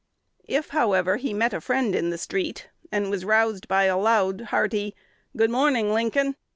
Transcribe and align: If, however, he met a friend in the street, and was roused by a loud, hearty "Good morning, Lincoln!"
If, 0.47 0.69
however, 0.69 1.17
he 1.17 1.31
met 1.31 1.53
a 1.53 1.61
friend 1.61 1.93
in 1.93 2.09
the 2.09 2.17
street, 2.17 2.69
and 2.91 3.11
was 3.11 3.23
roused 3.23 3.67
by 3.67 3.83
a 3.83 3.95
loud, 3.99 4.45
hearty 4.49 4.95
"Good 5.37 5.51
morning, 5.51 5.93
Lincoln!" 5.93 6.37